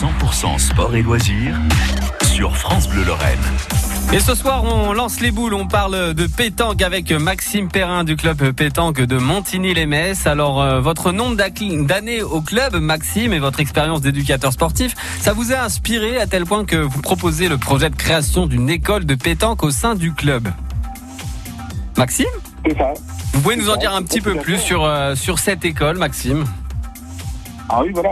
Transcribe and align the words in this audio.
100% 0.00 0.58
sport 0.58 0.96
et 0.96 1.02
loisirs 1.02 1.54
sur 2.22 2.56
France 2.56 2.88
Bleu 2.88 3.04
Lorraine. 3.04 3.38
Et 4.14 4.18
ce 4.18 4.34
soir, 4.34 4.64
on 4.64 4.94
lance 4.94 5.20
les 5.20 5.30
boules, 5.30 5.52
on 5.52 5.66
parle 5.66 6.14
de 6.14 6.26
pétanque 6.26 6.80
avec 6.80 7.12
Maxime 7.12 7.68
Perrin 7.68 8.02
du 8.02 8.16
club 8.16 8.52
pétanque 8.52 9.02
de 9.02 9.18
Montigny-les-Messes. 9.18 10.26
Alors, 10.26 10.62
euh, 10.62 10.80
votre 10.80 11.12
nombre 11.12 11.36
d'années 11.36 12.22
au 12.22 12.40
club, 12.40 12.76
Maxime, 12.76 13.34
et 13.34 13.38
votre 13.38 13.60
expérience 13.60 14.00
d'éducateur 14.00 14.54
sportif, 14.54 14.94
ça 15.20 15.34
vous 15.34 15.52
a 15.52 15.58
inspiré 15.58 16.18
à 16.18 16.26
tel 16.26 16.46
point 16.46 16.64
que 16.64 16.76
vous 16.76 17.02
proposez 17.02 17.50
le 17.50 17.58
projet 17.58 17.90
de 17.90 17.96
création 17.96 18.46
d'une 18.46 18.70
école 18.70 19.04
de 19.04 19.14
pétanque 19.16 19.62
au 19.64 19.70
sein 19.70 19.94
du 19.94 20.14
club? 20.14 20.48
Maxime? 21.98 22.24
C'est 22.64 22.78
ça. 22.78 22.94
Vous 23.34 23.40
pouvez 23.42 23.56
nous 23.56 23.68
en 23.68 23.76
dire 23.76 23.94
un 23.94 24.02
petit 24.02 24.22
peu 24.22 24.36
plus 24.36 24.56
sur, 24.56 24.82
euh, 24.82 25.14
sur 25.14 25.38
cette 25.38 25.66
école, 25.66 25.98
Maxime? 25.98 26.46
Ah 27.72 27.82
oui, 27.84 27.92
voilà. 27.94 28.10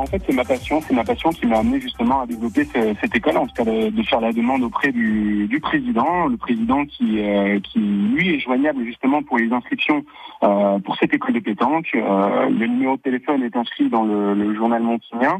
en 0.00 0.06
fait, 0.06 0.20
c'est 0.26 0.32
ma 0.34 0.44
passion. 0.44 0.80
C'est 0.80 0.92
ma 0.94 1.04
passion 1.04 1.30
qui 1.30 1.46
m'a 1.46 1.58
amené 1.58 1.80
justement 1.80 2.22
à 2.22 2.26
développer 2.26 2.64
ce- 2.64 2.94
cette 3.00 3.14
école, 3.14 3.36
en 3.36 3.46
tout 3.46 3.54
cas 3.54 3.64
de, 3.64 4.02
faire 4.02 4.20
la 4.20 4.32
demande 4.32 4.64
auprès 4.64 4.90
du, 4.90 5.58
président. 5.62 6.26
Le 6.26 6.36
président 6.36 6.84
qui, 6.84 7.20
euh, 7.22 7.60
qui, 7.60 7.78
lui, 7.78 8.34
est 8.34 8.40
joignable 8.40 8.84
justement 8.84 9.22
pour 9.22 9.38
les 9.38 9.52
inscriptions 9.52 10.04
euh, 10.42 10.78
pour 10.80 10.96
cette 10.96 11.14
école 11.14 11.34
de 11.34 11.38
pétanque. 11.40 11.88
Euh, 11.94 12.48
le 12.50 12.66
numéro 12.66 12.96
de 12.96 13.02
téléphone 13.02 13.42
est 13.44 13.56
inscrit 13.56 13.88
dans 13.88 14.04
le, 14.04 14.34
le 14.34 14.54
journal 14.54 14.82
montignan. 14.82 15.38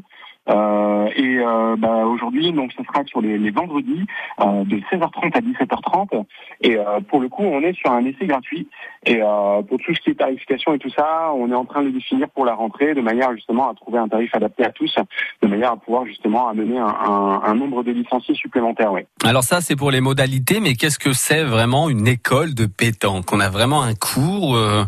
Euh, 0.49 1.09
et 1.17 1.39
euh, 1.39 1.77
bah, 1.77 2.05
aujourd'hui, 2.07 2.53
donc, 2.53 2.73
ce 2.77 2.83
sera 2.85 3.05
sur 3.05 3.21
les, 3.21 3.39
les 3.39 3.51
vendredis 3.51 4.07
euh, 4.41 4.65
de 4.65 4.77
16h30 4.91 5.37
à 5.37 5.41
17h30. 5.41 6.25
Et 6.61 6.77
euh, 6.77 7.01
pour 7.09 7.21
le 7.21 7.29
coup, 7.29 7.43
on 7.43 7.61
est 7.63 7.75
sur 7.75 7.91
un 7.91 8.05
essai 8.05 8.27
gratuit. 8.27 8.69
Et 9.05 9.21
euh, 9.23 9.63
pour 9.63 9.79
tout 9.79 9.95
ce 9.95 10.01
qui 10.01 10.11
est 10.11 10.15
tarification 10.15 10.75
et 10.75 10.79
tout 10.79 10.91
ça, 10.91 11.33
on 11.35 11.51
est 11.51 11.55
en 11.55 11.65
train 11.65 11.83
de 11.83 11.91
définir 11.91 12.29
pour 12.31 12.45
la 12.45 12.55
rentrée, 12.55 12.95
de 12.95 13.01
manière 13.01 13.33
justement 13.35 13.71
à 13.71 13.75
trouver 13.75 13.99
un 13.99 14.09
tarif 14.09 14.35
adapté 14.35 14.65
à 14.65 14.71
tous, 14.71 14.95
de 15.43 15.49
manière 15.49 15.73
à 15.73 15.77
pouvoir 15.77 16.07
justement 16.07 16.49
amener 16.49 16.79
un, 16.79 16.87
un, 16.87 17.43
un 17.45 17.55
nombre 17.55 17.83
de 17.83 17.93
licenciés 17.93 18.35
supplémentaires. 18.35 18.93
Oui. 18.93 19.03
Alors 19.25 19.43
ça, 19.43 19.61
c'est 19.61 19.77
pour 19.77 19.91
les 19.91 20.01
modalités, 20.01 20.61
mais 20.61 20.75
qu'est-ce 20.75 20.99
que 20.99 21.13
c'est 21.13 21.45
vraiment 21.45 21.89
une 21.89 22.07
école 22.07 22.55
de 22.55 22.67
pétanque? 22.67 23.33
On 23.33 23.41
a 23.41 23.49
vraiment 23.49 23.83
un 23.83 23.95
cours 23.95 24.57
euh, 24.57 24.85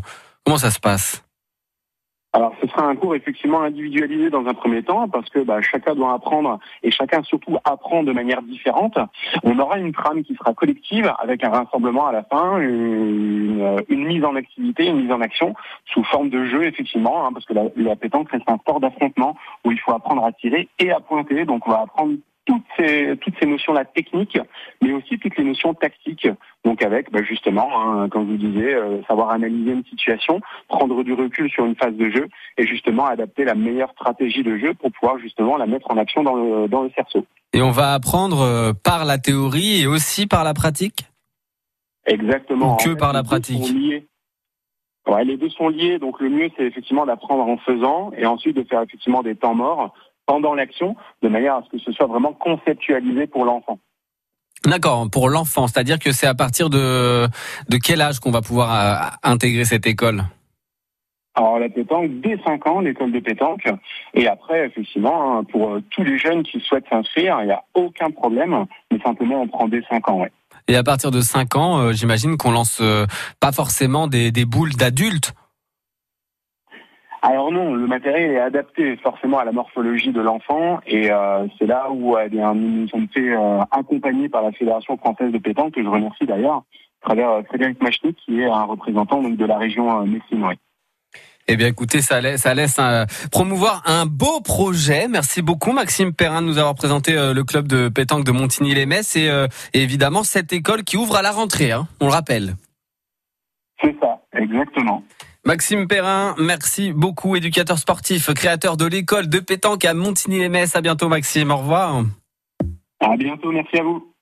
Comment 0.49 0.57
ça 0.57 0.71
se 0.71 0.81
passe? 0.81 1.23
Alors, 2.35 2.53
ce 2.61 2.69
sera 2.69 2.87
un 2.87 2.95
cours 2.95 3.15
effectivement 3.15 3.63
individualisé 3.63 4.29
dans 4.29 4.47
un 4.47 4.53
premier 4.53 4.83
temps, 4.83 5.09
parce 5.09 5.31
que 5.31 5.39
bah, 5.39 5.63
chacun 5.63 5.95
doit 5.95 6.13
apprendre 6.13 6.59
et 6.83 6.91
chacun 6.91 7.23
surtout 7.23 7.57
apprend 7.65 8.03
de 8.03 8.13
manière 8.13 8.43
différente. 8.43 8.99
On 9.45 9.59
aura 9.59 9.79
une 9.79 9.93
trame 9.93 10.23
qui 10.23 10.35
sera 10.35 10.53
collective 10.53 11.11
avec 11.19 11.43
un 11.43 11.49
rassemblement 11.49 12.07
à 12.07 12.13
la 12.13 12.23
fin, 12.25 12.59
une, 12.59 13.83
une 13.89 14.05
mise 14.05 14.25
en 14.25 14.37
activité, 14.37 14.87
une 14.87 15.01
mise 15.03 15.13
en 15.13 15.23
action 15.23 15.55
sous 15.87 16.05
forme 16.05 16.29
de 16.29 16.45
jeu 16.45 16.65
effectivement, 16.65 17.27
hein, 17.27 17.31
parce 17.33 17.47
que 17.47 17.55
la, 17.55 17.65
la 17.77 17.97
pétanque 17.97 18.31
reste 18.31 18.49
un 18.49 18.59
sport 18.59 18.81
d'affrontement 18.81 19.35
où 19.65 19.73
il 19.73 19.81
faut 19.81 19.93
apprendre 19.93 20.23
à 20.25 20.33
tirer 20.33 20.69
et 20.79 20.91
à 20.91 21.01
pointer. 21.01 21.47
Donc, 21.47 21.67
on 21.67 21.71
va 21.71 21.81
apprendre 21.81 22.15
toutes 22.49 22.65
ces, 22.79 23.15
toutes 23.21 23.35
ces 23.39 23.47
notions-là 23.47 23.85
techniques, 23.85 24.39
mais 24.83 24.93
aussi 24.93 25.19
toutes 25.19 25.37
les 25.37 25.45
notions 25.45 25.75
tactiques. 25.75 26.27
Donc 26.65 26.83
avec 26.83 27.13
bah, 27.13 27.23
justement, 27.23 27.69
hein, 27.79 28.09
comme 28.09 28.27
je 28.27 28.31
vous 28.33 28.51
disais, 28.51 28.75
euh, 28.75 29.03
savoir 29.07 29.31
analyser 29.31 29.73
une 29.73 29.85
situation, 29.85 30.41
prendre 30.67 31.05
du 31.05 31.13
recul 31.13 31.51
sur 31.51 31.67
une 31.67 31.77
phase 31.77 31.95
de 31.95 32.09
jeu 32.09 32.27
et 32.57 32.67
justement 32.67 33.05
adapter 33.05 33.45
la 33.45 33.55
meilleure 33.55 33.91
stratégie 33.93 34.43
de 34.43 34.57
jeu 34.57 34.73
pour 34.73 34.91
pouvoir 34.93 35.19
justement 35.19 35.59
la 35.59 35.67
mettre 35.67 35.91
en 35.91 35.99
action 35.99 36.23
dans 36.23 36.37
le, 36.37 36.69
dans 36.69 36.83
le 36.83 36.91
cerceau. 36.97 37.27
Et 37.53 37.61
on 37.61 37.71
va 37.71 37.93
apprendre 37.93 38.41
euh, 38.41 38.73
par 38.73 39.05
la 39.05 39.19
théorie 39.19 39.83
et 39.83 39.87
aussi 39.87 40.27
par 40.27 40.43
la 40.43 40.55
pratique? 40.55 41.05
Exactement. 42.07 42.75
Ou 42.75 42.77
que 42.77 42.89
En 42.89 42.93
fait, 42.93 42.97
par 42.97 43.13
la 43.13 43.19
les 43.21 43.23
deux 43.25 43.29
pratique. 43.29 43.67
sont 43.67 43.75
liés. 43.75 44.07
Ouais, 45.07 45.25
les 45.25 45.37
deux 45.37 45.51
sont 45.51 45.69
liés. 45.69 45.99
Donc 45.99 46.19
le 46.21 46.31
mieux, 46.31 46.51
c'est 46.57 46.65
effectivement 46.65 47.05
d'apprendre 47.05 47.47
en 47.47 47.59
faisant 47.59 48.11
et 48.17 48.25
ensuite 48.25 48.57
de 48.57 48.63
faire 48.65 48.81
effectivement 48.83 49.23
des 49.23 49.35
temps 49.37 49.55
morts 49.55 49.93
pendant 50.29 50.55
l'action, 50.55 50.95
de 51.23 51.29
manière 51.29 51.55
à 51.57 51.63
ce 51.65 51.71
que 51.71 51.83
ce 51.83 51.91
soit 51.91 52.07
vraiment 52.07 52.35
conceptualisé 52.35 53.27
pour 53.27 53.47
l'enfant. 53.47 53.79
D'accord, 54.65 55.09
pour 55.11 55.31
l'enfant, 55.31 55.67
c'est-à-dire 55.67 55.99
que 55.99 56.13
c'est 56.13 56.27
à 56.27 56.35
partir 56.35 56.69
de, 56.69 57.27
de 57.69 57.77
quel 57.79 58.03
âge 58.03 58.21
qu'on 58.21 58.31
va 58.31 58.43
pouvoir 58.43 58.75
euh, 58.75 59.09
intégrer 59.23 59.65
cette 59.65 59.87
école? 59.87 60.25
Alors 61.35 61.59
la 61.59 61.69
pétanque, 61.69 62.21
dès 62.21 62.37
5 62.45 62.67
ans, 62.67 62.81
l'école 62.81 63.13
de 63.13 63.21
pétanque. 63.21 63.69
Et 64.13 64.27
après, 64.27 64.67
effectivement, 64.67 65.39
hein, 65.39 65.45
pour 65.45 65.71
euh, 65.71 65.83
tous 65.91 66.03
les 66.03 66.19
jeunes 66.19 66.43
qui 66.43 66.61
souhaitent 66.61 66.89
s'inscrire, 66.91 67.39
il 67.41 67.47
n'y 67.47 67.53
a 67.53 67.63
aucun 67.75 68.11
problème. 68.11 68.67
Mais 68.91 68.99
simplement, 69.01 69.43
on 69.43 69.49
prend 69.49 69.69
dès 69.69 69.83
5 69.89 70.09
ans, 70.09 70.21
ouais. 70.23 70.33
Et 70.67 70.77
à 70.77 70.83
partir 70.83 71.11
de 71.11 71.21
5 71.21 71.57
ans, 71.57 71.79
euh, 71.79 71.93
j'imagine 71.93 72.37
qu'on 72.37 72.51
lance 72.51 72.81
euh, 72.83 73.07
pas 73.41 73.53
forcément 73.53 74.09
des, 74.09 74.33
des 74.33 74.45
boules 74.45 74.75
d'adultes. 74.75 75.33
Alors 77.21 77.51
non, 77.51 77.75
le 77.75 77.87
matériel 77.87 78.33
est 78.33 78.41
adapté 78.41 78.97
forcément 78.99 79.39
à 79.39 79.45
la 79.45 79.53
morphologie 79.53 80.13
de 80.13 80.21
l'enfant 80.21 80.81
et 80.87 81.11
euh, 81.11 81.47
c'est 81.59 81.67
là 81.67 81.91
où 81.91 82.17
euh, 82.17 82.23
eh 82.27 82.29
bien, 82.29 82.55
nous 82.55 82.69
nous 82.69 82.89
sommes 82.89 83.09
fait 83.13 83.35
euh, 83.35 83.61
accompagner 83.73 84.29
par 84.29 84.43
la 84.43 84.53
Fédération 84.53 84.97
française 84.97 85.33
de 85.33 85.39
pétanque, 85.39 85.75
que 85.75 85.83
je 85.83 85.89
remercie 85.89 86.27
d'ailleurs, 86.27 86.63
à 87.03 87.07
travers 87.07 87.31
euh, 87.31 87.43
Frédéric 87.43 87.83
Machny, 87.83 88.15
qui 88.15 88.41
est 88.41 88.47
un 88.47 88.63
représentant 88.63 89.21
donc, 89.21 89.37
de 89.37 89.45
la 89.45 89.59
région 89.59 90.01
euh, 90.01 90.05
Messine. 90.05 90.45
oui. 90.45 90.55
Eh 91.51 91.57
bien, 91.57 91.67
écoutez, 91.69 92.03
ça 92.03 92.21
laisse, 92.21 92.43
ça 92.43 92.53
laisse 92.53 92.77
euh, 92.79 93.07
promouvoir 93.33 93.83
un 93.87 94.05
beau 94.05 94.41
projet. 94.41 95.09
Merci 95.09 95.41
beaucoup, 95.41 95.73
Maxime 95.73 96.13
Perrin, 96.13 96.43
de 96.43 96.47
nous 96.47 96.59
avoir 96.59 96.75
présenté 96.75 97.17
euh, 97.17 97.33
le 97.33 97.43
club 97.43 97.67
de 97.67 97.89
pétanque 97.89 98.25
de 98.25 98.33
Montigny-les-Messes 98.33 99.17
et, 99.17 99.31
euh, 99.31 99.47
et 99.73 99.83
évidemment 99.83 100.25
cette 100.25 100.53
école 100.53 100.85
qui 100.85 100.99
ouvre 100.99 101.17
à 101.17 101.23
la 101.23 101.31
rentrée, 101.33 101.73
hein, 101.73 101.89
on 102.01 102.07
le 102.07 102.13
rappelle. 102.13 102.55
C'est 103.83 103.97
ça, 103.99 104.21
exactement. 104.35 105.03
Maxime 105.45 105.87
Perrin, 105.89 106.35
merci 106.39 106.93
beaucoup, 106.93 107.37
éducateur 107.37 107.79
sportif, 107.79 108.33
créateur 108.35 108.77
de 108.77 108.87
l'école 108.87 109.29
de 109.29 109.39
pétanque 109.39 109.85
à 109.85 109.95
Montigny-les-Messes. 109.95 110.77
À 110.77 110.81
bientôt, 110.81 111.09
Maxime. 111.09 111.51
Au 111.51 111.57
revoir. 111.57 112.03
À 113.01 113.17
bientôt, 113.17 113.53
merci 113.53 113.79
à 113.79 113.83
vous. 113.83 114.15